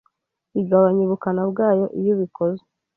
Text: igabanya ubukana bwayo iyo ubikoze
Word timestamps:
igabanya 0.61 1.01
ubukana 1.03 1.41
bwayo 1.51 1.85
iyo 1.99 2.11
ubikoze 2.15 2.63